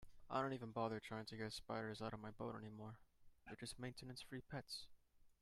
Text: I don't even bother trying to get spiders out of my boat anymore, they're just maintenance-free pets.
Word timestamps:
I 0.31 0.41
don't 0.41 0.53
even 0.53 0.71
bother 0.71 0.99
trying 0.99 1.25
to 1.25 1.37
get 1.37 1.53
spiders 1.53 2.01
out 2.01 2.11
of 2.11 2.19
my 2.19 2.31
boat 2.31 2.55
anymore, 2.55 2.95
they're 3.45 3.55
just 3.59 3.77
maintenance-free 3.77 4.41
pets. 4.49 4.87